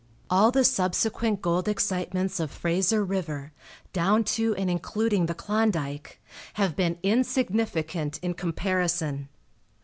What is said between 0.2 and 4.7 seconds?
All the subsequent gold excitements of Frazier river, down to and